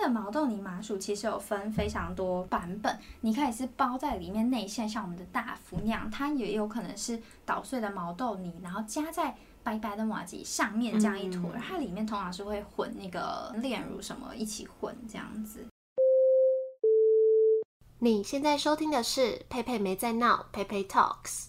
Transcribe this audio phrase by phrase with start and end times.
[0.00, 15.66] 的毛豆泥麻薯其实有分非常多版本，你可以是包在里面内馅，像我们的大福那样，它也有可能是捣碎的毛豆泥，然后加在白白的麻吉上面这样一坨，它里面通常是会混那个炼乳什么一起混这样子。
[17.98, 21.48] 你现在收听的是佩佩没在闹，佩佩 Talks。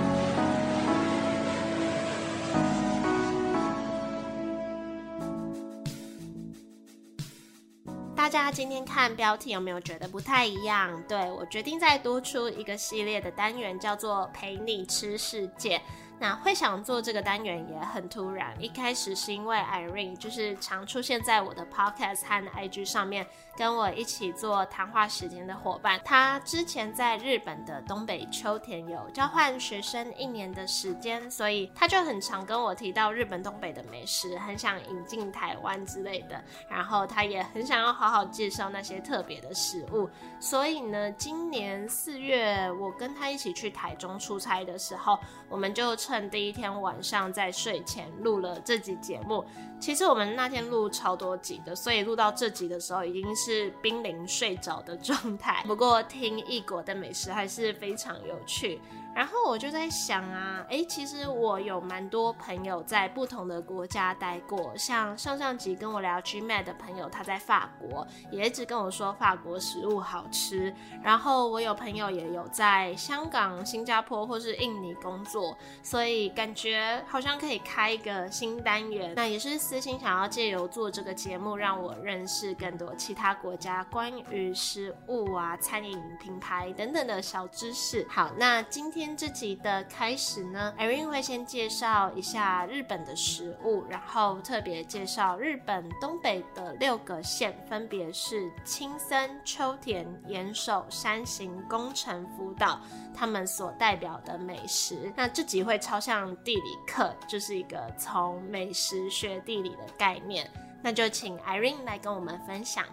[8.21, 11.01] 大家今天看标题有没有觉得不太一样？
[11.07, 15.81] 对我决定再多出一个系列的单元，叫做“陪你吃世界”。
[16.21, 23.25] 那会想做这个单元也很突然，一开始是因为 Irene 就是常出现在我的 Podcast 和 IG 上面，
[23.57, 25.99] 跟我一起做谈话时间的伙伴。
[26.05, 36.39] 他之前在日本的东北秋田有交换学生一年的时间，所以他就很常跟我提到日本东北的美食，很想引进台湾之类的。
[36.69, 40.07] 然后他也很想要好好介绍那些特别的食物。
[40.39, 45.17] 所以呢，今年四月我跟他一起去台中出差的时候，
[45.49, 45.95] 我们就。
[46.11, 49.45] 趁第一天晚上在睡前录了这集节目，
[49.79, 55.63] 其实我们那天录超多集的，所以录到这集的时候已经是濒临睡着的状态。
[55.65, 58.81] 不过听异国的美食还是非常有趣。
[59.13, 70.73] 然后我就在想啊，哎，其实我有蛮多朋友在不同的国家待过，像上上集跟我聊 Gmat 的朋友，他在法国，也一直跟我说法国食物好吃。
[71.03, 79.13] 然后我有朋友也有在香港、新加坡或是印尼工作，所以感觉好像可以开一个新单元。
[79.15, 88.07] 那也是私心想要借由做这个节目，让我认识更多其他国家关于食物啊、餐饮品牌等等的小知识。
[88.09, 89.00] 好，那今天。
[89.01, 102.79] 今天这集的开始呢，Irene 会先介绍一下日本的食物，然后特别介绍日本东北的六个县，分别是青森、秋田、岩手、山形、宫城、福岛，
[103.11, 105.11] 他们所代表的美食。
[105.15, 110.47] 那这集会超像地理课，就是一个从美食学地理的概念。
[110.83, 112.85] 那就请 Irene 来跟我们分享。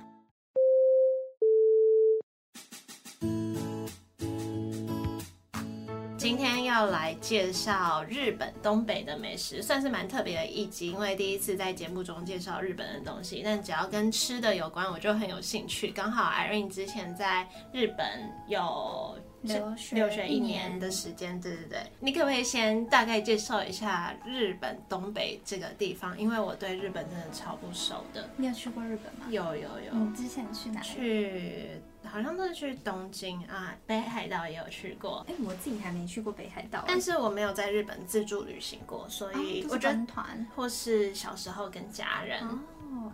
[6.29, 13.41] 今天要来介绍日本东北的美食，算是蛮特别的一集，因为第一次在节目中介绍日本的东西。
[13.43, 15.89] 但只要跟吃的有关，我就很有兴趣。
[15.89, 18.07] 刚好 Irene 之前在日本
[18.47, 21.79] 有留学留学一年的时间，对对对。
[21.99, 26.21] 你可不可以先大概介绍一下日本东北这个地方？
[26.21, 28.29] 因为我对日本真的超不熟的。
[28.37, 29.25] 你有去过日本吗？
[29.31, 29.95] 有有有。
[29.95, 30.83] 你之前去哪？
[30.83, 31.81] 去。
[32.11, 35.25] 好像都是去东京啊，北海道也有去过。
[35.29, 42.41] 哎，我自己还没去过北海道，但是我没有在日本自助旅行过，所以我跟团或是小时候跟家人。
[42.47, 42.59] 哦，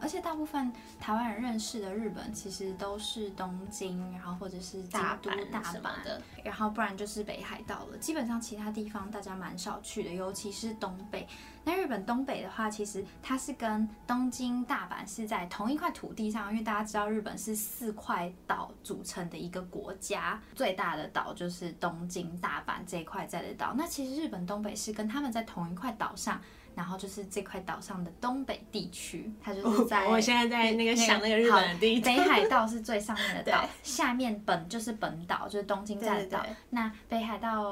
[0.01, 7.99] 而且大部分台湾人认识的日本，其实都是东京，然后或者是大都、大阪的，然后不然就是北海道了。
[7.99, 11.27] 基本上其他地方大家蛮少去的，尤其是东北。
[11.67, 23.73] 那日本东北的话，其实它是跟东京、大阪是在同一块土地上，因为大家知道日本是四块岛组成的一个国家，最大的岛就是东京、大阪这一块在的岛。
[23.77, 26.41] 那其实日本东北是跟他们在同一块岛上。
[26.75, 36.45] 然后就是这块岛上的东北地区，它就是在我现在在那个想那个日本的地北海道是最上面的岛， 下面本就是本岛，就是东京站的岛。
[36.71, 37.63] 那北海道，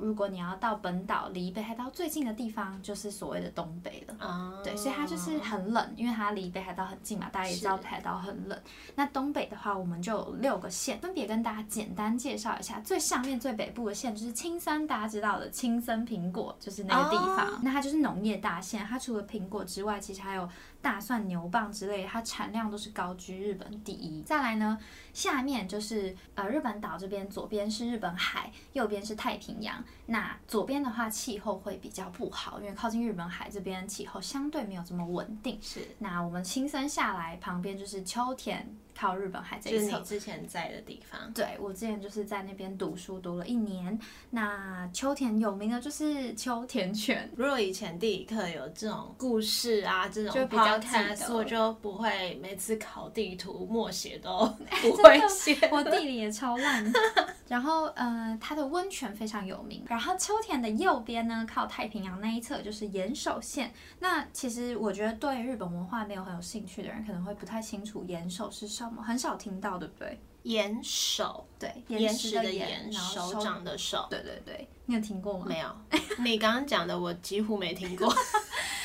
[0.00, 4.14] 如果你要到本岛，离北海道最近的地方就是所谓的东北了。
[4.20, 8.60] 哦，对，所以它就是很冷，因为它离北海道很近嘛，大家也知道北海道很冷。
[8.94, 12.78] 那东北的话，我们就有六个县，分别跟大家简单介绍一下。
[12.80, 18.17] 最上面最北部的县就是青森，大家知道的青森苹果就是那个地方，那它就是农。
[18.24, 20.48] 业大县，它除了苹果之外，其实还有
[20.80, 24.22] 大蒜、牛蒡之类，它产量都是高居日本第一。
[24.22, 24.78] 再来呢，
[25.12, 29.84] 下面就是呃日本岛这边，左边是日本海，右边是太平洋。
[30.06, 35.58] 那左边的话，气候会比较不好，因为靠近日本海这边气候相对没有这么稳定。
[35.60, 35.80] 是。
[35.98, 38.68] 那我们青森下来，旁边就是秋田。
[38.98, 40.00] 靠日本海这一侧。
[40.00, 41.32] 之前在的地方。
[41.32, 43.98] 对，我之前就是在那边读书，读了一年。
[44.30, 47.30] 那秋田有名的就是秋田犬。
[47.36, 54.46] 如果以前地理课有这种故事啊，这种就比较看，我就不会每次考地图默写都
[54.82, 55.56] 不会写。
[55.70, 56.92] 我地理也超烂。
[57.48, 59.82] 然后，呃，它的温泉非常有名。
[59.86, 63.72] 然后秋田的右边呢，靠太平洋那一侧就是岩手县。
[64.00, 70.18] 那其实我觉得对日本文化没有很有兴趣的人，可能会不太清楚岩手是很少听到，对不对？
[70.44, 75.44] 岩手，对，岩石的岩，手掌的手，对对对，你有听过吗？
[75.46, 75.68] 没有，
[76.18, 78.08] 你刚刚讲的我几乎没听过。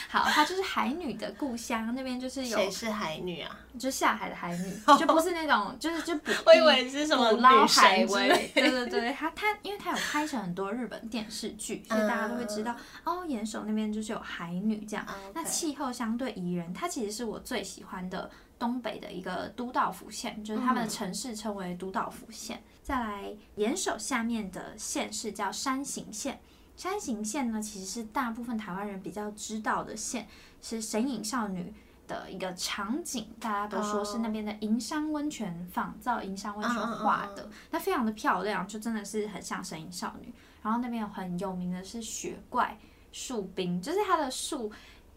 [0.10, 3.58] 好，它就是海女的故乡，那边就是有谁是海女啊？
[3.80, 8.30] 就下海的海女，就不是那种，就是就捕， 我以为是什么捞海威。
[8.54, 15.04] 对对对，它它，因为它有拍成很多日本电视剧，所以大家都会知道哦，岩手那边就是有海女这样。
[15.34, 18.30] 那气候相对宜人，它其实是我最喜欢的
[18.64, 22.64] 东北的一个都道府县，就是他们的城市称为都道府县。
[22.82, 26.40] 再来，岩手下面的县市叫山形县。
[26.78, 30.30] 山形县呢，其实是大部分台湾人比较知道的县，
[30.62, 31.74] 是神隐少女
[32.08, 40.34] 的一个场景，大家都说是那边的银山温泉仿造银山温泉画的，那非常的漂亮，就真的是很像神隐少女。
[40.62, 42.80] 然后那边有很有名的是雪怪
[43.12, 44.72] 树冰，就是它的树。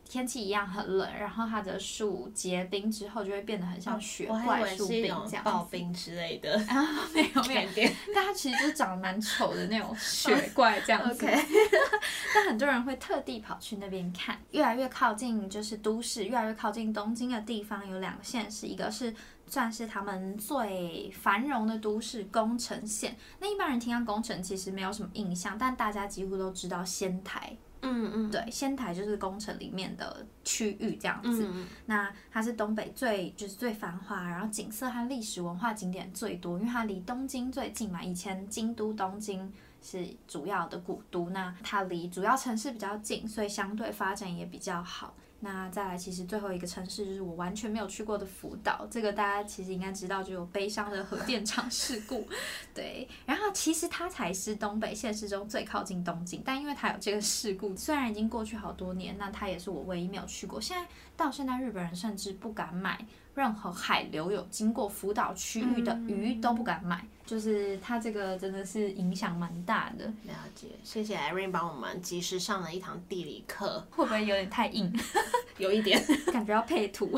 [0.09, 6.55] 天气一样很冷，然后它的树结冰之后就会变得很像雪怪树冰这样，刨冰之类的。
[6.69, 11.27] 啊没有没有，但它其实就长得蛮丑的那种雪怪这样子。
[11.27, 11.45] OK，
[12.35, 14.39] 但很多人会特地跑去那边看。
[14.53, 19.15] 越来越靠近就是都市，越来越靠近东京的地方有两个县市，一个是
[19.49, 23.17] 算是他们最繁荣的都市宫城县。
[23.41, 27.57] 那一般人听到宫城其实没有什么印象，但大家几乎都知道仙台。
[27.87, 31.49] 嗯嗯，对，仙台就是宫城里面的区域这样子。
[31.87, 38.03] 那它是东北最就是最繁华，然后景色和历史文化景点最多，因为它离东京最近嘛。
[38.03, 39.53] 以前京都东京
[39.83, 45.15] 是主要的古都，那它离主要城市比较近，所以相对发展也比较好。
[45.41, 52.27] 那再来，其实最后一个城市就是我完全没有去过的福岛，这个大家其实应该知道，就有悲伤的核电厂事故。
[52.75, 60.59] 对，然后其实它才是东北现实中最靠近东京，但因为它有这个事故，虽然已经过去好多年，那它也是我唯一没有去过。
[60.59, 63.07] 现在到现在，日本人甚至不敢买。
[63.37, 70.07] 任何海流有经过福岛区域的鱼都不敢买，就是它这个真的是影响蛮大的。
[70.25, 74.91] 了解，谢谢 Irene 帮我们及时上了一堂地理课，会不会有点太硬？
[75.59, 76.03] 有一点，
[76.33, 77.11] 感觉要配图。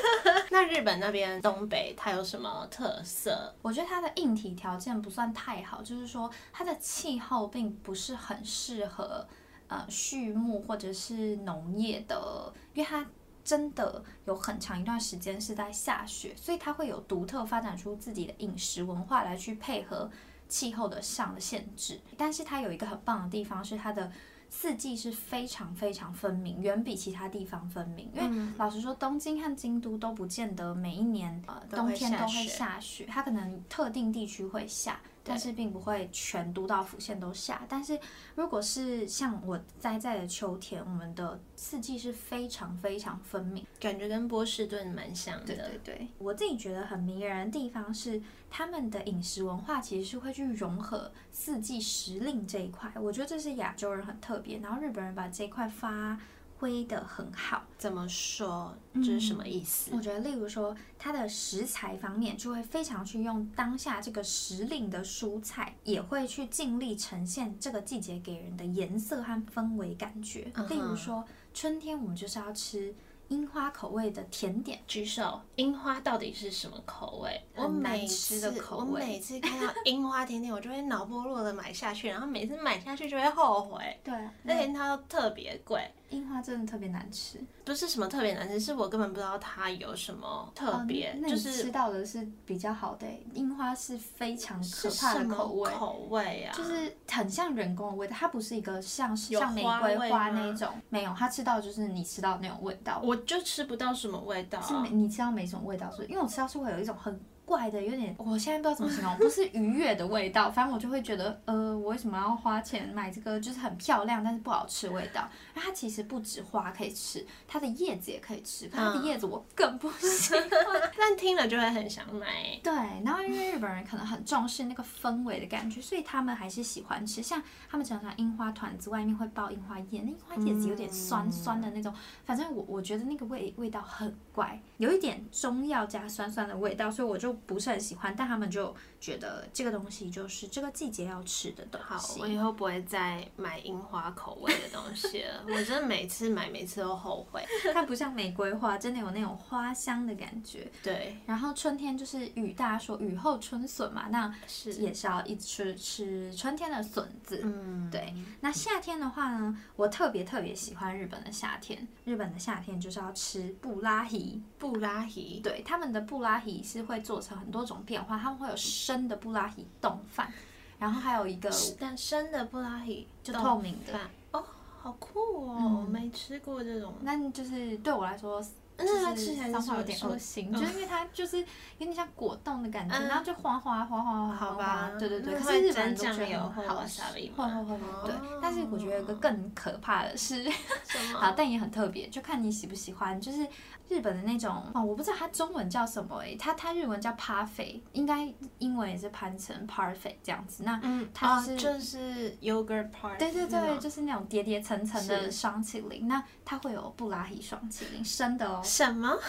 [0.50, 3.54] 那日本那边东北它有什么特色？
[3.60, 9.26] 我觉得它的硬体条件不算太好，就是说它的气候并不是很适合
[9.68, 13.06] 呃畜牧或者是农业的，因为它。
[13.46, 20.10] 真的有很长一段时间是在下雪，所以它会有独特发展出自己的饮食文化来去配合
[20.48, 22.00] 气候的上的限制。
[22.16, 24.10] 但是它有一个很棒的地方是它的
[24.50, 28.10] 四季是非常非常分明，远比其他地方分明。
[28.12, 35.00] 因为老实说，东京和京都都不见得每一年呃冬天都会下雪，它可能特定地区会下。
[35.26, 37.98] 但是并不会全都到府县都下，但是
[38.36, 45.46] 如果是像我栽在的秋天，我们的四季是非常非常分明，感觉跟波士顿蛮像的。
[45.46, 56.18] 对对对，我自己觉得很迷人的地方是他们的饮食文化其实是会去融合四季时令这一块，我觉得这是亚洲人很特别，然后日本人把这块发。
[56.58, 58.74] 挥的很好，怎么说？
[58.94, 59.90] 这是什么意思？
[59.92, 70.52] 我觉得，例如说，它的食材方面就会非常去用当下这个时令的蔬菜，也会去尽力呈现这个季节给人的颜色和氛围感觉。
[70.68, 72.94] 例如说，春天我们就是要吃。
[73.28, 75.40] 樱花口味的甜点，举手。
[75.56, 77.42] 樱花到底是什么口味？
[77.56, 83.98] 我每次我每次看到樱花甜点，我就会脑波弱的买下去，然后每次买下去就会后悔。
[84.04, 85.82] 对，而且它都特别贵。
[86.10, 91.18] 樱花真的特别难吃，不是什么特别难吃，是我根本不知道它有什么特别。
[91.28, 95.70] 就是吃到的是比较好的樱花，是非常可怕的口味。
[95.72, 103.00] 口味啊，就是很像人工的味道，它不是一个像像玫瑰花那种，没有，它吃到就是你吃到那种味道。
[103.02, 115.28] 我就吃不到什么味道，是你吃到没什么味道，是因为我吃到是会有一种很怪的，有点我现在不知道怎么形容，不是愉悦的味道，反正我就会觉得，呃，我为什么要花钱买这个就是很漂亮但是不好吃味道？
[115.54, 120.42] 那它其实不止花可以吃，它的叶子也可以吃，它的叶子我更不喜欢，
[120.98, 122.26] 但听了就会很想买。
[122.62, 122.74] 对，
[123.04, 138.74] 然后因为日本人可能很重视那个氛围的感觉，所以他们还是喜欢吃，像他们常常樱花团子外面会包樱花叶，那樱花叶子有点酸酸的那种，反正我我觉得那个味味道很怪，有一点中药加酸酸的味道，所以我就不是很喜欢，但他们就。
[138.98, 141.86] 觉得这个东西就是这个季节要吃的东西。
[141.86, 145.44] 好，我以后不会再买樱花口味的东西了。
[145.46, 147.44] 我真的每次买，每次都后悔。
[147.72, 150.66] 它不像玫瑰花，真的有那种花香的感觉。
[150.82, 151.16] 对。
[151.26, 157.40] 然后春天就是雨，大家说雨后春笋嘛，那是也是要一直吃吃春天的笋子。
[157.44, 158.12] 嗯，对。
[158.40, 161.86] 那夏天的话呢，我特别特别喜欢日本的夏天。
[162.06, 164.42] 日本的夏天就是要吃布拉提。
[164.58, 165.40] 布拉提。
[165.44, 168.54] 对，他们的布拉提是会做成很多种变化，他们会有。
[168.56, 170.32] 生的布拉提冻饭，
[170.78, 173.98] 然后还有一个但生的布拉提就透明的
[174.32, 174.44] 哦，
[174.82, 178.40] 好酷哦，没吃过这种，那就是对我来说。
[178.78, 181.44] 那它吃起来是有点恶心，就是因为它就是有
[181.78, 185.34] 点像果冻的感觉，然后就滑滑滑滑滑滑，对对对。
[185.34, 187.02] 可是日本人都觉得很好吃，
[187.34, 188.14] 会会会对。
[188.40, 190.44] 但是我觉得有个更可怕的是，
[191.14, 193.20] 好，但也很特别，就看你喜不喜欢。
[193.20, 193.46] 就是
[193.88, 200.64] 日本的那种哦，我不知道它中文叫什么诶，它它日文叫 parfait，应该英文也是盘成 parfait 这样子。
[200.64, 200.80] 那
[201.14, 206.06] 它是就是 yogurt parfait，对对对，就是那种叠叠层层的双麒麟。
[206.06, 208.60] 那它会有布拉提双麒麟，生的哦。
[208.66, 209.16] 什么？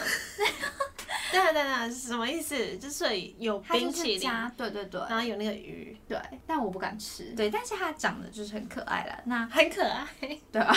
[1.30, 2.78] 对对对，什么意思？
[2.78, 3.04] 就是
[3.38, 7.34] 有冰淇淋，对对对，然后有那个鱼，对，但我不敢吃。
[7.34, 9.22] 对，但是它长得就是很可爱了。
[9.26, 10.06] 那很可爱，
[10.50, 10.74] 对吧？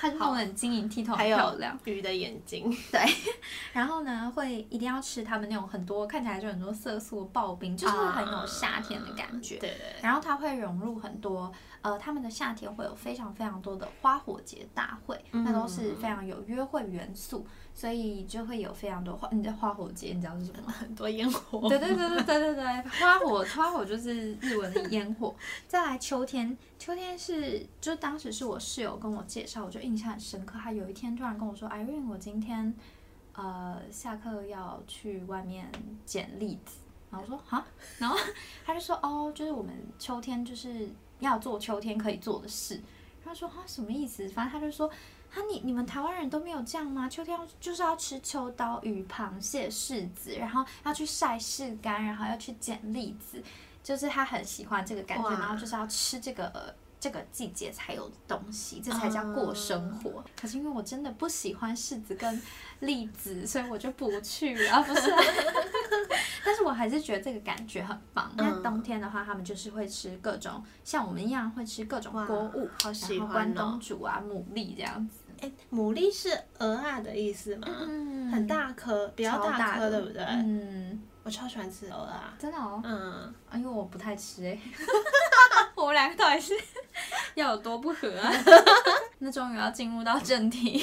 [0.00, 1.78] 它弄得很晶莹剔透，很漂亮。
[1.84, 3.00] 鱼的眼睛， 对。
[3.72, 9.58] 然后呢，会一定要吃他们那种很多看起来就很多色素刨冰，就是很有夏天的感觉。
[9.58, 9.94] 对对。
[10.02, 11.52] 然后它会融入很多。
[11.82, 19.28] 呃，他们的夏天会有非常非常多的花火节大会，那都是非常有约会元素，所以就会有非常多花。
[19.32, 20.72] 你知道花火节你知道是什么吗？
[20.72, 21.68] 很多烟火。
[21.68, 25.34] 对对对对对对对，花火 花火就是日文的烟火。
[25.66, 30.58] 再来秋天，秋天是就当时是我室友跟我介绍，我就印象很深刻。
[30.62, 32.72] 他有一天突然跟我说：“Irene，我今天
[33.34, 35.70] 呃下课要去外面
[36.06, 36.76] 捡栗子。”
[37.10, 37.66] 然后我说：“哈。”
[37.98, 38.16] 然后
[38.64, 40.88] 他就说：“哦，就是我们秋天就是。”
[41.20, 42.78] 要做秋天可以做的事，
[43.24, 44.28] 他说啊什么意思？
[44.28, 44.90] 反正他就说
[45.34, 47.08] 啊你你们台湾人都没有这样吗？
[47.08, 53.42] 秋天就是要吃秋刀鱼、螃蟹、柿子，然后要去晒柿干，然后要去捡栗子，
[53.82, 60.24] 就是他很喜欢这个感觉，然后就是要吃这个这个季节才有东西，这才叫过生活。
[60.40, 62.40] 可是因为我真的不喜欢柿子跟
[62.80, 65.12] 栗子，所以我就不去了，不是。
[66.46, 68.30] 但是我还是觉得这个感觉很棒。
[68.36, 75.23] 那冬天的话，他们就是会吃各种像我们一样会吃各种锅物，好喜欢关东煮啊、牡蛎这样子。
[75.44, 77.68] 哎，牡蛎是鹅啊的意思吗？
[77.68, 80.22] 嗯，很大颗，比较大颗，对不对？
[80.24, 82.80] 嗯，我超喜欢吃鹅啊，真的哦。
[82.82, 84.58] 嗯，因为我不太吃哎。
[85.76, 86.54] 我们两个到底是
[87.34, 88.32] 要有多不合啊？
[89.18, 90.82] 那终于要进入到正题。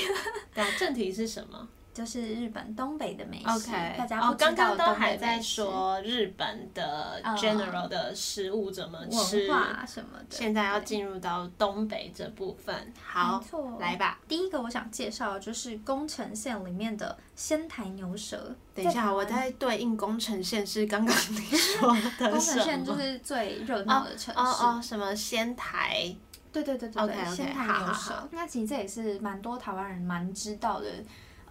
[0.53, 1.67] 对，正题是什么？
[1.93, 9.47] 就是日本东北的美食，大家哦，刚刚都还在说日本的 general 的食物怎么吃
[9.85, 12.93] 什么的，现在要进入到东北这部分。
[13.03, 13.43] 好，
[13.77, 14.19] 来吧。
[14.25, 18.55] 第一个我想介绍就是宫城县里面的仙台牛舌。
[18.73, 24.39] 等一下，我在对应宫城县是刚刚你 说的宫城县就是最热闹的城市。
[24.39, 26.15] 哦哦，什么仙台？
[26.53, 28.29] 对对对对对，仙台牛舌。
[28.31, 30.87] 那其实这也是蛮多台湾人蛮知道的。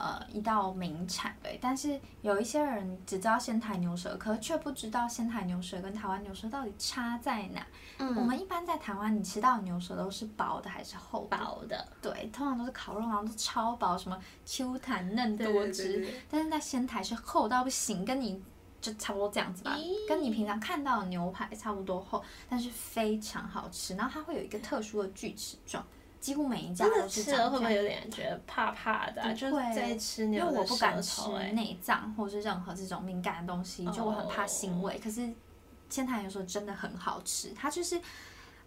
[0.00, 7.66] 呃，一道名产对，但是有一些人只知道仙台牛舌，可却不知道仙台牛舌跟台湾牛舌到底差在哪。
[7.98, 11.86] 嗯，我们一般在台湾，你吃到的牛舌都是薄的还是厚薄的？
[12.00, 16.08] 对，通常都是烤肉，然后都超薄，什么 Q 弹嫩多汁。
[16.30, 18.42] 但是在仙台是厚到不行，跟你
[18.80, 19.76] 就差不多这样子吧，
[20.08, 23.94] 跟你平常看到的牛排差不多厚，但是非常好吃。
[23.96, 25.84] 然后它会有一个特殊的锯齿状。
[26.20, 27.50] 几乎每一家都是这样。
[27.50, 29.34] 会不会有点觉得怕怕的？
[29.34, 35.00] 就在吃牛因为我不敢吃内脏或者是任何这种敏感的东西，就我很怕腥味。
[35.02, 35.28] 可是
[35.88, 38.00] 千台牛舌真的很好吃，它就是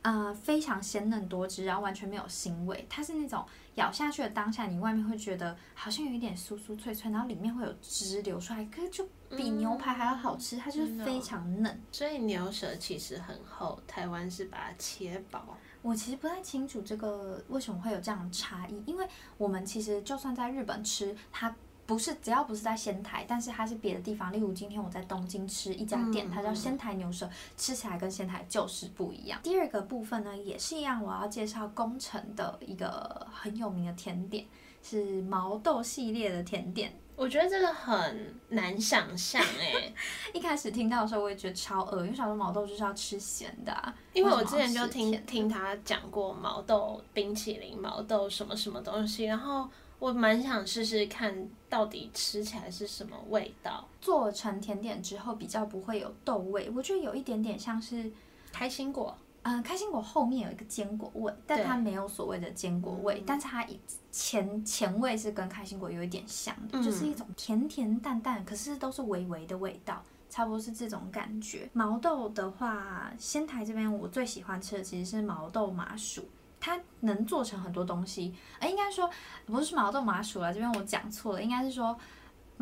[0.01, 2.85] 呃非常鲜嫩多汁，然后完全没有腥味。
[2.89, 3.45] 它是那种
[3.75, 10.57] 咬下去的当下，你外面会觉得好像有一点酥酥脆脆，然后里面会有汁流出来，可是就比牛排还要好吃。
[10.57, 11.81] 它就是非常嫩。
[11.91, 15.55] 所以牛舌其实很厚，台湾是把它切薄。
[15.83, 19.05] 我其实不太清楚这个为什么会有这样的差异，因为
[19.37, 21.53] 我们其实就算在日本吃，它
[21.85, 29.37] 不是只要不是在仙台，但是它是别的地方，例如今天我在东京吃一家店，它叫仙台牛舌，吃起来跟仙台就是不一样。
[29.43, 34.45] 第二个部分呢，也是一样，我要介绍宫城的一个很有名的甜点，
[34.81, 36.93] 是毛豆系列的甜点。
[37.15, 39.93] 我觉得这个很难想象哎，
[40.33, 43.93] 一开始听到的时候我也觉得超饿，因为小时候毛豆就是要吃咸的。
[44.13, 49.69] 因为我之前就听听他讲过毛豆冰淇淋、毛豆什么什么东西，然后。
[49.99, 53.87] 我蛮想试试看到底吃起来是什么味道。
[54.01, 58.11] 做成甜点之后比较不会有豆味，我觉得有一点点像是
[58.51, 59.17] 开心果。
[59.43, 63.65] 嗯，开心果后面有一个坚果味，但它没有所谓的坚果味，但是它
[64.11, 71.69] 前前味是跟开心果有一点像的，就是一种甜甜淡淡，可是都是微微的味道，差不多是这种感觉。
[71.73, 76.27] 毛豆的话，仙台这边我最喜欢吃的其实是毛豆麻薯。
[76.65, 79.09] 它能做成很多东西，哎，应该说
[79.45, 81.93] 不是毛豆麻薯了，这边我讲错了，应该是说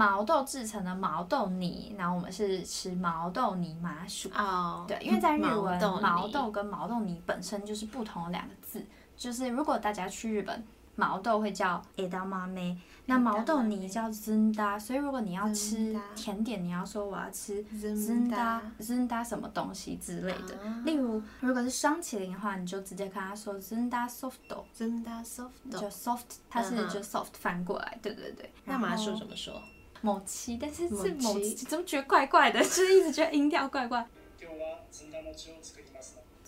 [0.02, 4.30] 毛豆制成的毛豆泥，然后我们是吃毛豆泥麻薯。
[4.36, 8.84] 哦，对，因为在日文，毛豆跟毛豆泥本身就是不同的两个字，
[9.16, 10.64] 就是如果大家去日本。
[10.94, 20.56] 毛豆会叫 edamame，那毛豆泥叫 zunda，所以如果你要吃甜点，你要说我要吃 zunda zunda 什么东西之类的。
[20.84, 28.52] 例如，如果是双麒麟的话，你就直接跟他说 zunda soft，zunda soft，就 soft，它是就 soft 翻过来，对对对。
[28.66, 29.60] 那麻薯怎么说？
[30.02, 32.60] 某七，但是是某七，怎么觉得怪怪的？
[32.64, 34.06] 就是一直觉得音调怪怪。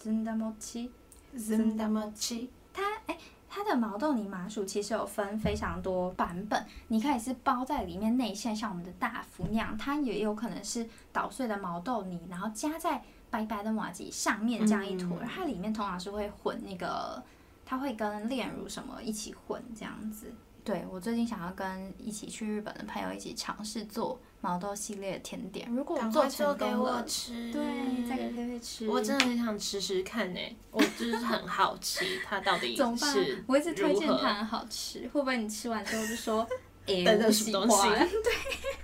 [0.04, 3.18] zunda mochi，zunda mochi，它哎。
[3.56, 17.22] 它的毛豆泥麻薯其实有分非常多版本，你可以是包在里面内馅，像我们的大福那样，它也有可能是捣碎的毛豆泥，然后加在白白的麻吉上面这样一坨，它里面通常是会混那个，
[17.64, 20.34] 它会跟炼乳什么一起混这样子。
[20.64, 28.88] 对我最近想要跟一起去日本的朋友一起尝试做毛豆系列的甜点，如果做成给我吃，对，再给菲菲吃。
[28.88, 30.40] 我真的很想吃吃看呢，
[30.72, 33.16] 我就是很好奇它到底 怎么办？
[33.48, 36.48] 我一直推荐它很好吃，会不会你吃完之后就说，
[36.88, 37.88] 哎，这是什么东西？
[38.24, 38.34] 对，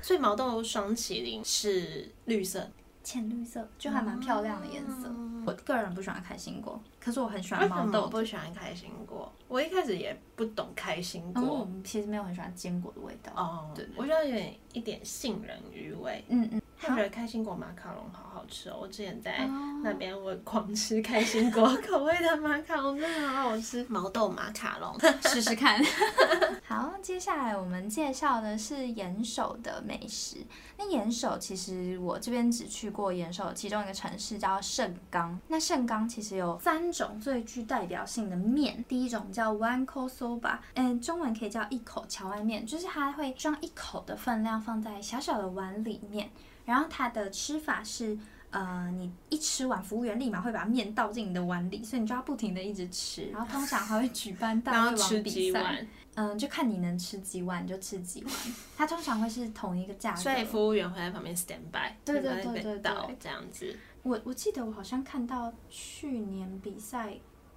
[0.01, 2.69] 所以毛豆双麒麟是绿色。
[3.03, 5.09] 浅绿色就还蛮漂亮的颜色。
[5.45, 8.07] 我个人不喜欢开心果，可是我很喜欢毛豆。
[8.07, 11.41] 不喜欢开心果，我一开始也不懂开心果。
[11.41, 13.31] 我其实没有很喜欢坚果的味道。
[13.35, 16.23] 哦，对，我觉得有点一点杏仁余味。
[16.27, 16.58] 嗯嗯。
[16.89, 18.77] 我觉得开心果马卡龙好好吃哦！
[18.81, 19.47] 我之前在
[19.83, 23.85] 那边我狂吃开心果 口味的马卡龙，真的好好吃。
[23.89, 25.79] 毛豆马卡龙，试试看。
[26.65, 30.37] 好，接下来我们介绍的是岩手的美食。
[30.77, 35.39] 那岩手其实我这边只去过岩手其中一个城市叫盛冈。
[35.47, 46.29] 那盛冈其实有三种最具代表性的面，第一种叫 one k o soba，嗯，中文可以叫一口荞麦面，就是它会装一口的分量放在小小的碗里面。
[46.69, 48.17] 然后它的吃法是，
[48.51, 53.25] 呃，你一吃完，服务员立马会把面倒进你的碗里，所以你就要不停的一直吃。
[53.33, 58.33] 然后通常还会举办大胃王比赛，嗯，就看你能吃几碗就吃几碗。
[58.77, 63.75] 它通常会是同一个价格，所以服务员会在旁边 stand by，对对对对对，这样子。
[64.03, 67.15] 我我记得我好像看到去年比赛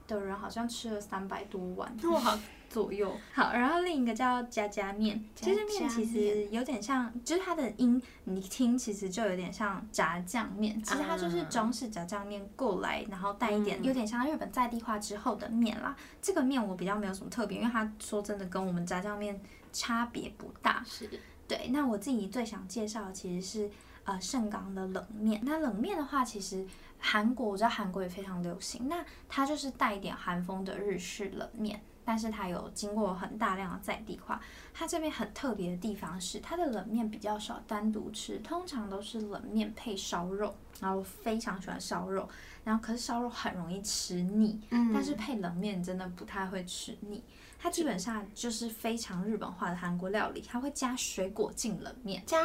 [0.08, 1.94] 的人好像吃了三百多碗。
[2.10, 2.38] 哇！
[2.72, 15.94] 左右好，然后另一个叫加加面，加加面其实有点像，就是它的音你听其实就有点像炸酱面，其实它就是中式炸酱面过来，然后带一点有点像日本在地化之后的面啦。
[16.22, 19.38] 这个面我比较没有什么特别，因为它说真的跟我们炸酱面
[19.70, 20.82] 差别不大。
[20.88, 21.10] 是，
[21.46, 21.68] 对。
[21.68, 23.70] 那我自己最想介绍的其实是
[24.04, 25.42] 呃盛冈的冷面。
[25.44, 26.66] 那冷面的话，其实
[26.98, 31.78] 韩国我知道韩国也非常流行，那它就是带一点韩风的日式冷面。
[32.04, 34.40] 但是它有经过很大量的在地化，
[34.74, 42.28] 它这边很特别的地方是它的冷面比较少单独吃，通常都是冷面配烧肉，然后我非常喜欢烧肉，
[42.64, 44.60] 然后可是烧肉很容易吃腻，
[44.92, 47.22] 但是配冷面真的不太会吃腻，
[47.58, 52.38] 它基本上就是非常日本化的韩国料理，它会加水果进冷面，加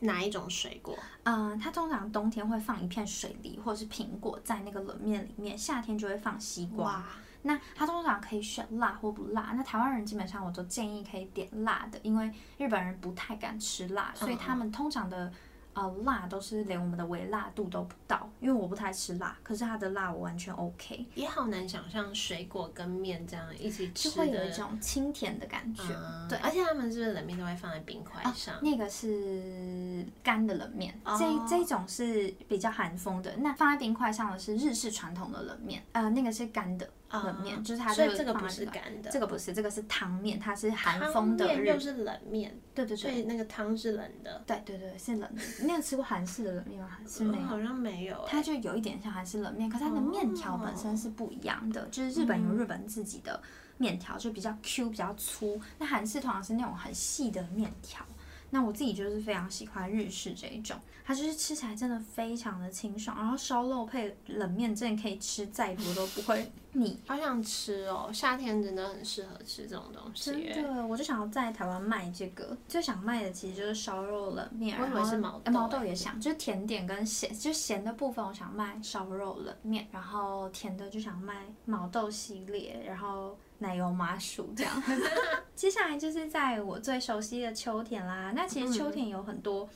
[0.00, 0.98] 哪一种水果？
[1.24, 7.04] 嗯，它通常冬天会放一片水梨或者是苹果在那个冷面里面，夏天就会放西瓜。
[7.46, 9.52] 那它通常可以选辣或不辣。
[9.56, 15.32] 那台湾人基本上我都建议可以点辣的，因为日本人不太敢吃辣，所以他们通常的
[15.72, 18.28] 呃辣都是连我们的微辣度都不到。
[18.40, 21.06] 因为我不太吃辣，可是它的辣我完全 OK。
[21.14, 25.82] 也好难想象水果跟面这样一起吃，就会有一种清甜的感觉。
[26.28, 28.54] 对，而且他们是不是冷面都会放在冰块上？
[28.62, 33.34] 那个是干的冷面，这这种是比较寒风的。
[33.38, 36.88] 那放在冰块上的是日式传统的冷面，呃，那个是干的。
[37.12, 45.42] 冷面，就是它所以这个不是干的，这个不是，这个是汤面，它是寒风的日，又是冷面，对对对，所以那个汤是冷的，对对对，是冷的。
[45.62, 46.98] 你有吃过韩式的冷面吗？
[47.06, 48.24] 是没有，好像没有。
[48.26, 53.40] 它就有一点像韩式冷面，可是它的面条本身是不一样的，就是日本有日本自己的
[53.78, 58.04] 面条，就比较 Q 比较粗，那韩式通常是那种很细的面条。
[58.50, 66.98] 那我自己就是非常喜欢日式这一种，它就是吃起来真的非常的清爽，然后烧肉配冷面，真的可以吃再多都不会腻。
[67.06, 70.30] 好想吃哦，夏天真的很适合吃这种东西。
[70.52, 83.36] 真的，我就想要在台湾卖这个，最想卖的其实就是烧肉冷面，然后毛豆，毛豆也想，就是甜点跟咸，就咸的部分我想卖烧肉冷面，然后甜的就想卖毛豆系列，然后。
[83.58, 84.82] 奶油麻薯这样，
[85.54, 88.32] 接下来就是在我最熟悉的秋田啦。
[88.34, 89.68] 那其实秋田有很多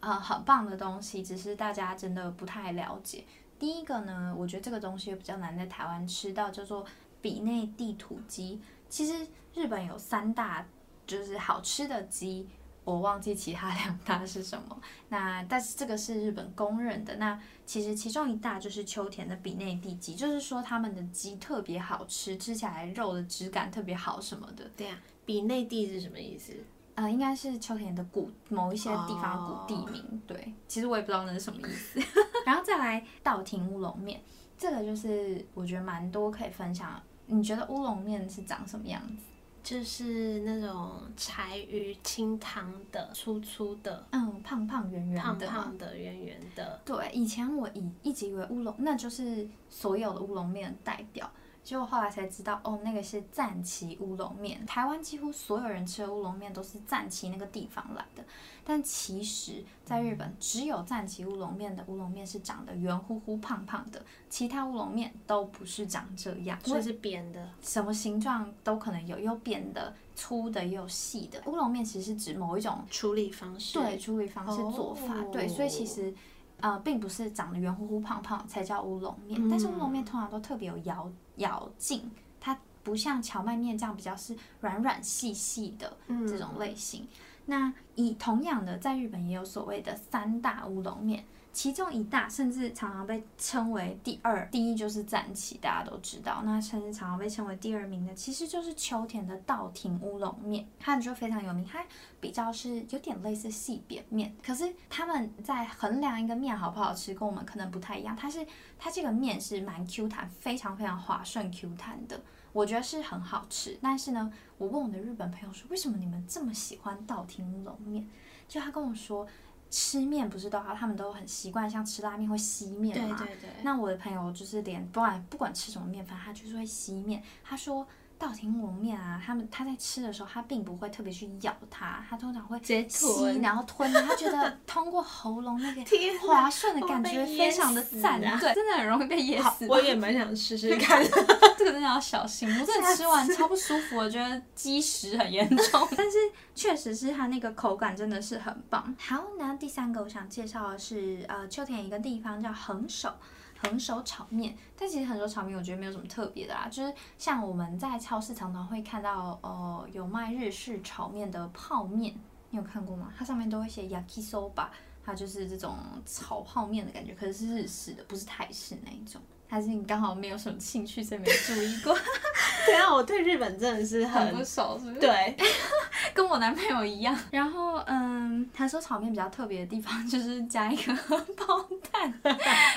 [0.00, 3.24] 呃很棒的东西，只是大家真的不太了解。
[3.58, 6.84] 第一个呢，我觉得这个东西比较难在台湾吃到，叫做
[7.20, 8.60] 比内地土鸡。
[8.88, 10.66] 其实日本有三大
[11.06, 12.48] 就是好吃的鸡。
[12.88, 17.16] 我忘记其他两大是什么， 那但是这个是日本公认的。
[17.16, 24.64] 那其实其中一大就是秋田的比内地鸡，就是说他们的鸡特别好吃，吃起来肉的质感特别好什么的。
[24.74, 26.54] 对呀，比内地是什么意思？
[26.94, 30.22] 呃，应该是秋田的古某一些地方古地名。
[30.26, 32.00] 对，其实我也不知道那是什么意思。
[32.46, 34.22] 然后再来稻庭乌龙面，
[34.56, 36.98] 这个就是我觉得蛮多可以分享。
[37.26, 39.22] 你觉得乌龙面是长什么样子？
[39.62, 46.80] 就是那种柴鱼清汤的，粗粗的，嗯，胖胖圆圆的，胖胖的圆圆的。
[46.84, 51.30] 对，以前我以一直以为乌龙，那就是所有的乌龙面的代表。
[51.68, 54.64] 结果后来才知道，哦，那个是赞岐乌龙面。
[54.64, 58.24] 台湾几乎所有人吃的乌龙面都是赞岐那个地方来的，
[58.64, 71.38] 但其实在日本，只有赞岐乌龙面的乌龙面是长得圆乎乎、胖胖的，其他乌龙面都不是长这样，所以是扁的，什么形状都可能有，有扁的、粗的，也有细的。
[71.44, 76.14] 乌龙面其实是指某一种处理方式，对，处理方式做法，对，所以其实。
[76.60, 85.96] 呃，并不是长得圆乎乎、胖胖才叫乌龙面，但是乌龙面通常都特别有咬咬劲，它不像荞麦面这样比较是软软细细的
[86.28, 87.08] 这种类型。
[87.46, 91.24] 那以同样的，在日本也有所谓的三大乌龙面。
[91.52, 96.42] 其中一大甚至常常被称为第二，第一就是赞岐，大家都知道。
[96.44, 101.64] 那甚至常常被称为第二名的，其实就是秋田的稻庭乌龙面，它就非常有名。
[101.64, 101.84] 它
[102.20, 108.14] 比较是有点类似细扁面，可是他们在衡量一个面好不好吃，跟我们可能不太一样。
[108.14, 108.46] 它是
[108.78, 113.76] 它这个面是蛮 Q 弹，非常非常滑顺 Q 弹的，我觉得是很好吃。
[113.82, 118.06] 但是呢，我问我的日本朋友说，为什么你们这么喜欢稻庭乌龙面？
[118.46, 119.26] 就他跟我说。
[119.70, 123.16] 吃面不是都好，他们都很习惯，像吃拉面会吸面嘛。
[123.18, 123.50] 对对对。
[123.62, 127.22] 那我的朋友就是连不管不管吃什么面，反正他就是会吸面。
[127.44, 127.86] 他说。
[128.18, 133.92] 稻庭龙面啊，他们他在吃的时候，他并不会特别去咬它，他通常会吸，然后吞。
[133.92, 135.82] 他觉得通过喉咙那个
[136.20, 139.66] 滑顺的感觉非常的赞，对，真的很容易被噎死。
[139.68, 141.00] 我也蛮想试试 看，
[141.56, 142.48] 这个真的要小心。
[142.60, 145.88] 我真的吃完超 不舒服，我觉得积食很严重。
[145.96, 146.18] 但是
[146.54, 148.94] 确实是它那个口感真的是很棒。
[148.98, 153.12] 好，那第三个我想介绍的是呃秋田一个地方叫横手。
[153.60, 162.14] 横手炒面，但其实横手炒面我觉得没有什么特别的啦，就是像我们在超市常常会看到，呃，有卖日式炒面的泡面，
[162.50, 163.12] 你有看过吗？
[163.16, 164.68] 它上面都会写 yakisoba，
[165.04, 169.20] 它就是这种炒泡面的感觉，可是是日式的，不是泰式那一种。
[169.48, 171.96] 还是你刚好没有什么兴趣，所以没注意过。
[172.66, 175.00] 对啊，我对日本真的是很不熟，是不是？
[175.00, 175.36] 对，
[176.12, 177.18] 跟我男朋友一样。
[177.30, 180.94] 然后，嗯，他说炒面比较特别的地方 就是加一个
[181.34, 182.12] 包蛋，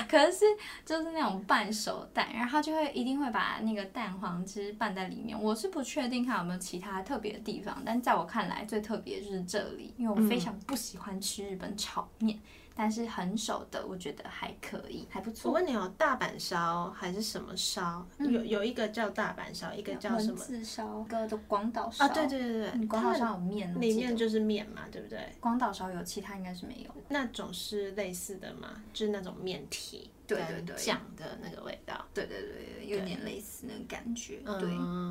[0.08, 0.46] 可是
[0.86, 5.38] 就是那种半熟蛋，然后他就会一定会把那个蛋黄汁拌在里面。
[5.38, 12.38] 我是不确定看有没有其他特别的地方，但在我看来最特别就是这里，因为我非常不喜欢吃日本炒面。
[12.74, 15.50] 但是很熟的，我觉得还可以，还不错。
[15.50, 18.06] 我问你哦，大阪烧还是什么烧？
[18.18, 20.38] 有有一个叫大阪烧，一个叫什么？
[20.38, 22.04] 字烧，一个的广岛烧。
[22.04, 25.18] 啊，对对对对，广岛烧有面，里面就是面嘛，对不对？
[25.40, 26.90] 广岛烧有，其他应该是没有。
[27.08, 28.82] 那种是类似的吗？
[28.92, 32.04] 就是那种面体，对对对，酱的那个味道。
[32.14, 34.38] 对对对，有点类似那个感觉。
[34.58, 34.70] 对，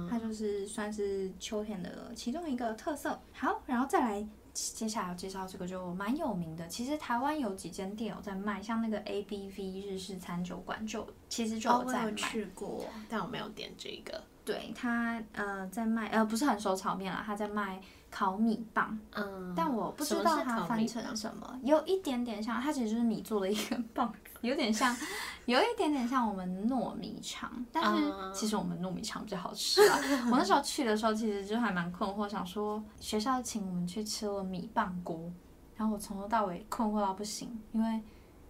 [0.10, 3.19] 它就是算是秋天的其中一个特色。
[3.34, 4.28] 好，然后再来。
[4.54, 12.12] 接下来要介绍这个就蛮有名的，其实台湾有几间店有在卖，像那个 A B V 日式餐酒馆就其实就有在卖。
[12.12, 14.24] 去过，但我没有点这个。
[14.44, 17.80] 对他呃在卖呃不是很熟炒面啦，他在卖
[18.12, 24.95] 烤米棒，嗯，但我不知道它翻成什么，有一点点像，它其实就是米做的一个棒，有点像，
[25.47, 29.97] 有一点点像我们糯米肠，但是其实我们糯米肠比较好吃啊。
[30.30, 35.32] 我那时候去的时候，其实就还蛮困惑，想说学校请我们去吃了米棒锅，
[35.78, 38.02] 然后我从头到尾困惑到不行，因为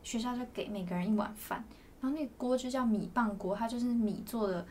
[0.02, 1.64] 学校就给每个人一碗饭，
[2.02, 4.66] 然后那个锅就叫米棒锅，它就是米做的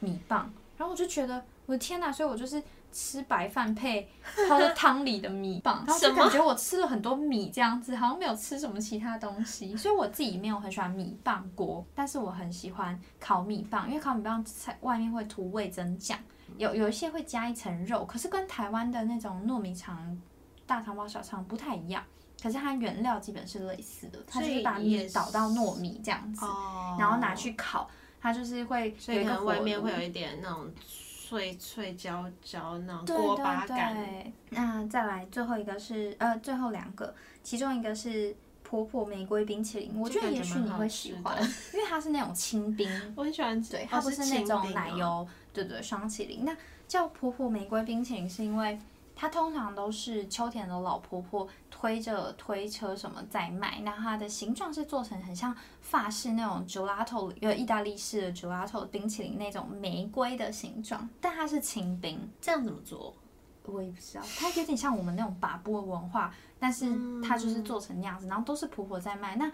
[0.00, 0.52] 米棒。
[0.76, 2.12] 然后我就觉得，我的天呐！
[2.12, 2.60] 所以我就是
[2.94, 4.08] 吃白饭配
[4.48, 9.76] 泡在汤里的米棒， 然后就感觉我吃了很多米这样子，好像没有吃什么其他东西。
[9.76, 16.16] 所以我自己没有很喜欢米棒锅，但是我很喜欢烤米棒，因为烤米棒在外面会涂味增酱，
[16.56, 20.16] 有有一些会加一层肉，可是跟台湾的那种糯米肠、
[20.64, 22.02] 大肠包小肠不太一样。
[22.40, 26.46] 可是它原料基本是类似的，它就是把米倒到糯米这样子，
[26.98, 27.90] 然后拿去烤。
[28.20, 30.66] 它就是会，所以可能外面会有一点那种
[31.34, 33.96] 脆脆焦焦那种锅巴感。
[34.50, 41.36] 那再来最后一个是呃最后两个，其中一个是婆婆玫瑰冰淇淋，我觉得也许你会喜欢，
[41.74, 43.72] 因为它是那种清冰， 我很喜欢吃。
[43.72, 46.44] 对，它不是那种奶油，对对双淇淋。
[46.44, 48.78] 那叫婆婆玫瑰冰淇淋是因为。
[49.16, 62.28] 它通常都是秋田的老婆婆推着推车什么在卖，那它的形状是做成很像法式那种 gelato，呃，意大利式的 gelato 冰淇淋那种玫瑰的形状，但它是清冰。
[62.40, 63.14] 这样怎么做？
[63.66, 69.36] 我也不知道，它有点像我们那种把布文化，但是它就是做成那样子，然后都是婆婆在卖。
[69.36, 69.50] 那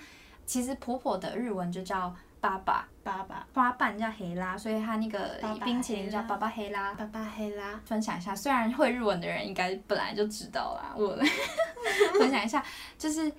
[0.47, 2.15] 其实婆婆的日文就叫。
[2.41, 6.95] 爸爸，爸爸，花瓣叫黑拉，所以它那个冰淇淋叫爸爸黑拉。
[6.95, 11.19] 爸爸黑拉，分享一下，虽然会日文的人应该本来就知道啦，我
[12.19, 12.65] 分享一下，
[12.99, 13.31] 就是。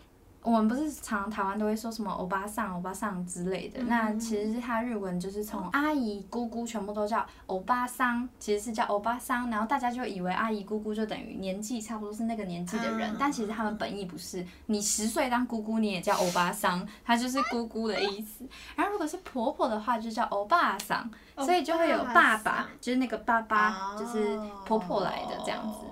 [0.44, 18.44] 我们不是常常台湾都会说什么欧巴桑、欧巴桑之类的，那其实是它日文就是从阿姨、姑姑全部都叫欧巴桑，其实是叫欧巴桑，然后大家就以为阿姨、姑姑就等于年纪差不多是那个年纪的人，但其实他们本意不是，你十岁当姑姑你也叫欧巴桑，它就是姑姑的意思。
[18.76, 25.86] 然后如果是婆婆的话就叫欧巴桑，所以就会有爸爸，就是那个爸爸就是婆婆来的这样子。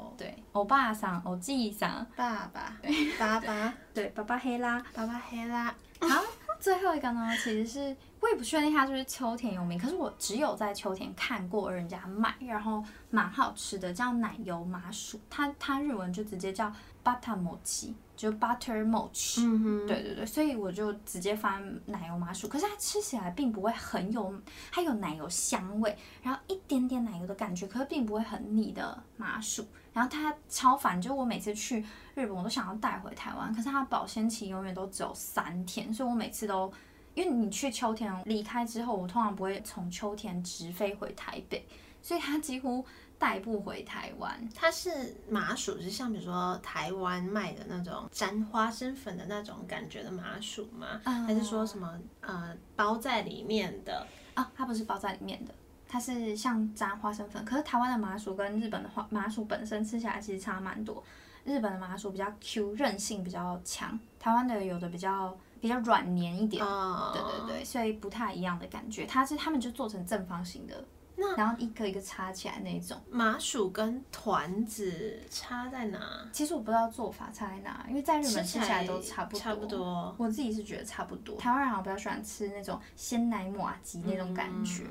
[0.49, 2.75] 对，欧巴桑、欧记桑，爸爸，
[3.17, 5.73] 爸爸，对，爸爸 黑啦，爸爸黑啦。
[6.01, 6.23] 好，
[6.59, 17.93] 最后一个呢，其实是我也不确定它是不是秋田有名，可是我只有在秋田看过人家卖，然后蛮好吃的，叫奶油麻薯，它它日文就直接叫 butter mochi。
[18.15, 24.33] 就 butter mochi，对对对，所以我就直接翻奶油麻薯，可是它吃起来并不会很有，
[24.73, 29.65] 它有奶油香味，然后一点点奶油的感觉，可是并不会很腻的麻薯。
[29.93, 31.81] 然后它超烦，就我每次去
[32.15, 36.71] 日本，我都想要带回台湾，可是它保鲜期永远都只有三天，所以我每次都，
[37.13, 41.67] 因为你去秋田离开之后，我通常不会从秋天直飞回台北，
[42.01, 42.85] 所以它几乎。
[43.19, 51.01] 带不回台湾，它是麻薯，是像比如说台湾卖的那种沾花生粉的那种感觉的麻薯吗？
[51.03, 54.07] 还是说什么呃包在里面的？
[54.35, 55.53] 啊，它不是包在里面的，
[55.89, 57.43] 它是像沾花生粉。
[57.43, 61.03] 可是台湾的麻薯跟日本的花麻薯本身吃起来其实差蛮多。
[61.43, 66.63] 日本的麻薯比较 Q，韧性比较强，台湾的有的比较比较软黏一点。
[67.13, 69.05] 对对对，所以不太一样的感觉。
[69.05, 70.85] 它是他们就做成正方形的。
[71.35, 75.99] 然后一个一个插起来那种麻薯跟团子差在哪？
[76.31, 79.39] 其实我不知道做法差在哪，因为在日本吃起来都差不多。
[79.39, 81.35] 差不多，我自己是觉得差不多。
[81.35, 84.85] 台湾人好像比较喜欢吃那种鲜奶抹吉那种感觉。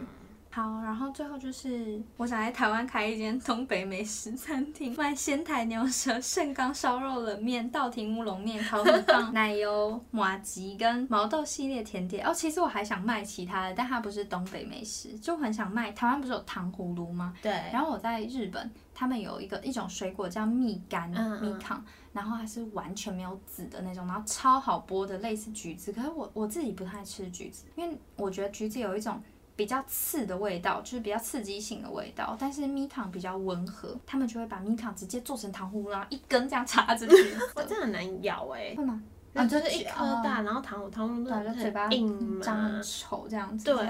[0.58, 12.26] 好，然后最后就是我想在台湾开一间东北美食餐厅，卖仙台牛舌、盛冈烧肉冷面、稻庭乌龙面、烤米棒、 奶油麻吉跟毛豆系列甜点。
[12.26, 15.92] 哦，其实我还想卖其他的，但它不是东北美食，就很想卖。
[15.92, 17.32] 台湾不是有糖葫芦吗？
[17.40, 17.52] 对。
[17.72, 21.08] 然后我在日本，他们有一个一种水果叫蜜柑
[21.40, 21.80] 蜜糖，
[22.12, 25.92] 然后它是完全没有籽的那种，然后超好剥的，类似橘子。
[25.92, 29.22] 可是我我自己不太吃橘子，因为我觉得橘子有一种。
[29.58, 39.02] 比较刺的味道，就是比较刺激性的味道，但是蜜糖比较温和，他们就会把蜜糖直接做成糖葫芦，然后一根这样插进去，我真的很难咬哎，会吗？
[39.38, 43.86] 啊，就是一颗大，然后糖葫糖葫芦就嘴巴硬张很丑这样子，对，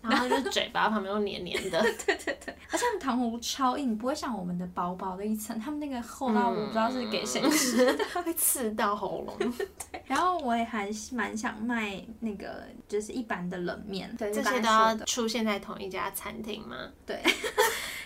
[0.00, 9.36] 然后就是嘴巴旁边都黏黏的， 对对对，而且糖葫芦超硬，不会像我们的薄薄的一层，他们那个厚到我不知道是给谁吃，它 会刺到喉咙。
[9.90, 16.76] 对，然后我也还蛮想卖那个，就是一般的冷面，这些都要出现在同一家餐厅吗？
[17.04, 17.20] 对，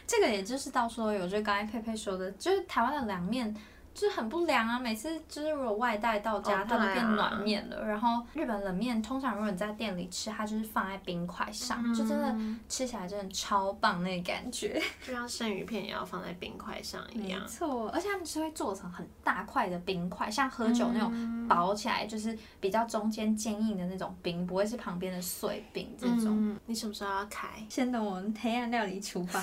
[0.07, 3.55] 这个也就是到时候有，就刚才佩佩说的，就是台湾的凉面。
[3.97, 4.79] 就是很不凉啊。
[4.79, 7.83] 每次就是如果外带到家，它都变暖面了。
[7.85, 12.35] 然后日本冷面通常如果你在店里吃，它就是放在冰块上，就真的
[12.69, 17.41] 吃起来真的超棒那个感觉，就像生鱼片也要放在冰块上一样。
[17.41, 26.57] 没错，而且他们是会做成很大块的冰块，像喝酒那种薄起来就是比较中间坚硬的那种冰，不会是旁边的碎冰这种。
[26.67, 27.49] 你什么时候要开？
[27.71, 29.43] 先等我们黑暗料理厨房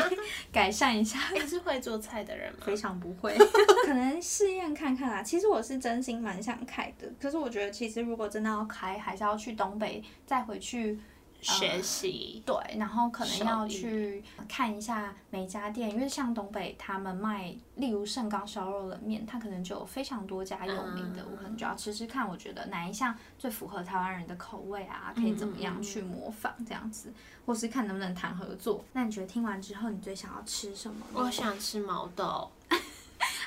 [0.52, 1.18] 改善一下。
[1.32, 2.58] 你是会做菜的人吗？
[2.64, 3.36] 非常不会，
[4.24, 5.22] 试验看看啦。
[5.22, 10.98] 其实我是真心蛮想开的，可是我觉得其实如果真的要开，还是要去东北再回去。
[11.46, 27.12] 学习对，然后可能要去看一下每家店，因为像东北他们卖，例如盛冈烧肉冷面，它可能就有非常多家有名的，我可能就要吃吃看，我觉得哪一项最符合台湾人的口味啊，可以怎么样去模仿这样子，
[27.44, 28.82] 或是看能不能谈合作。
[28.94, 31.04] 那你觉得听完之后，你最想要吃什么？
[31.12, 32.50] 我想吃毛豆。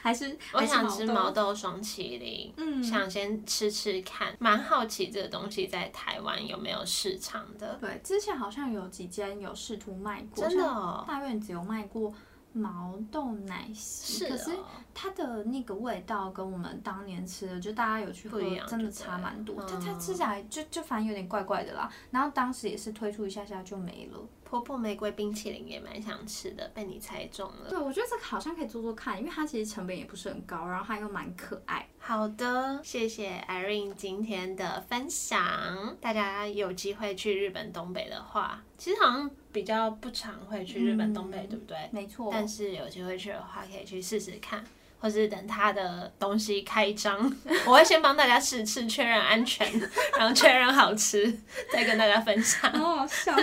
[0.01, 7.75] 还是我想吃毛豆双麒麟，嗯，想先吃吃看，蛮好奇这个东西在台湾有没有市场的。
[7.81, 12.13] 对，之前好像有几间有试图卖过，真的，大院子有卖过
[12.53, 14.51] 毛豆奶昔，可是
[14.93, 19.55] 它的那个味道跟我们当年吃的，就大家有去喝，真的差蛮多。
[19.63, 21.91] 它它吃起来就就反正有点怪怪的啦。
[22.10, 24.19] 然后当时也是推出一下下就没了。
[24.49, 27.69] 婆婆玫瑰冰淇淋也蛮想吃的，被你猜中了。
[27.69, 31.86] 对，我觉得这个好像可以做做看，因为它其实成本也不是很高，然后它又蛮可爱。
[31.99, 35.97] 好的，谢谢 Irene 今天的分享。
[35.99, 41.77] 大家有机会去日本东北的话，其实好像比较不常会去日本东北，对不对？
[41.91, 42.29] 没错。
[42.31, 44.63] 但是有机会去的话，可以去试试看。
[44.99, 47.17] 或是等他的东西开张，
[47.65, 49.67] 我会先帮大家试吃，确认安全，
[50.17, 51.31] 然后确认好吃，
[51.71, 52.71] 再跟大家分享。
[52.73, 53.33] 好好笑。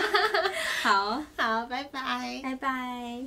[0.82, 3.24] 好好，拜拜，拜拜。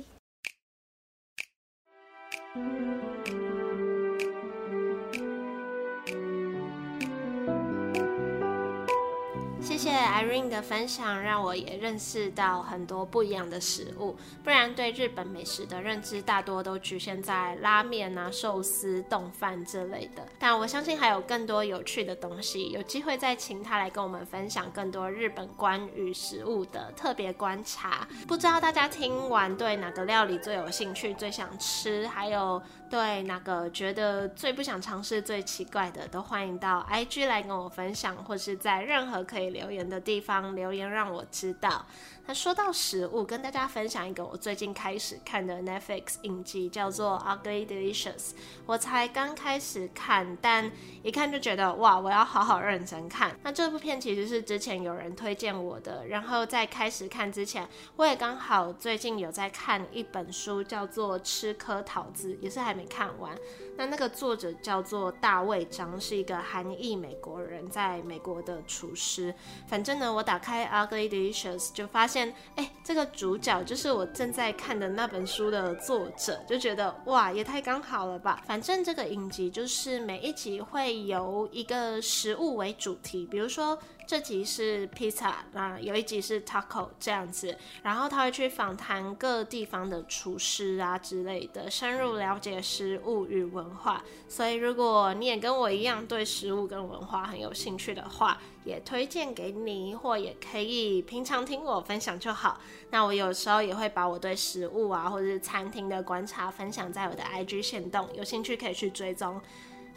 [10.18, 14.16] Irene 的分享，让我也认识到很多不一样的食物。
[14.42, 20.26] 不然对日本美食的认知大多都局限在拉面啊、寿司、冻饭之类的。
[20.36, 28.08] 但我相信还有更多有趣的东西，有机会再请他来跟我们分享更多日本关于食物的特别观察。
[28.26, 39.68] 不知道大家听完对哪个料理最有兴趣、最想吃，还有对哪个觉得最不想尝试、最奇怪的，都欢迎到 IG 来跟我分享，或是在任何可以留。
[39.70, 41.84] 言的地方留言让我知道。
[42.26, 48.32] 那说到食物，跟大家分享一个我最近开始看的 Netflix 影集，叫做 Ugly Delicious。
[48.66, 50.70] 我才刚开始看，但
[51.02, 53.34] 一看就觉得哇，我要好好认真看。
[53.42, 63.36] 那这部片其实是之前有人推荐我的，然后在开始看之前，我也刚好最近有在看一本书，叫做《吃颗桃子》，也是还没看完。
[63.76, 69.34] 那那个作者叫做大卫张，是一个韩裔美国人，在美国的厨师。
[69.66, 78.40] 反正呢，我打开 Ugly Delicious 就发现，哎，这个主角就是我正在看的那本书的作者，就觉得哇，也太刚好了吧。
[78.46, 83.76] 反正这个影集就是每一集会由一个食物为主题，比如说。
[84.08, 94.02] 这集是披萨，那有一集是 taco 这样子，然后他会去访谈各地方的厨师啊之类的，深入了解食物与文化。
[94.26, 102.58] 所以如果你也跟我一样对食物跟文化很有兴趣的话，也推荐给你，或也可以平常听我分享就好。
[102.88, 109.38] 那我有时候也会把我对食物啊或者是餐厅的观察分享在我的 IG 线动，有兴趣可以去追踪。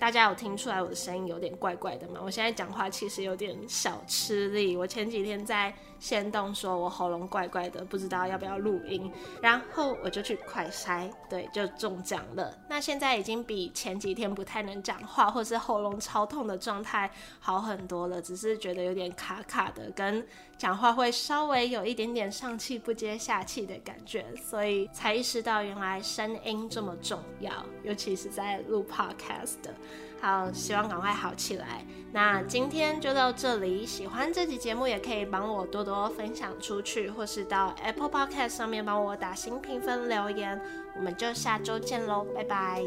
[0.01, 2.19] 大家有听出来我的声音有点怪怪的吗？
[2.23, 4.75] 我现在讲话其实有点小吃力。
[4.75, 5.71] 我前几天在。
[6.01, 12.51] 先动说我喉咙怪怪的，不知道要不要录音，然后我就去快筛，对，就中奖了。
[12.67, 20.25] 那现在已经比前几天不太能讲话，或是喉咙超痛的状态好很多了，只是觉得有点卡卡的，跟
[20.61, 29.73] 讲话会稍微有一点点上气不接下气的感觉，所以才意识到原来声音这么重要，尤其是在录 podcast 的。
[30.21, 31.83] 好，希望赶快好起来。
[32.11, 40.61] 那今天就到这里，喜欢这集节目也可以帮我多多分享出去，或是到 Apple Podcast 上面帮我打新评分留言。
[40.95, 42.83] 我们就下周见喽，拜拜。